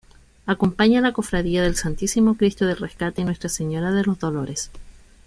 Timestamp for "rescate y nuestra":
2.77-3.49